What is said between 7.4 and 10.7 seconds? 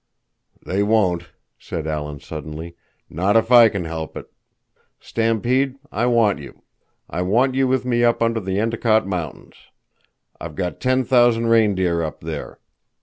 you with me up under the Endicott Mountains. I've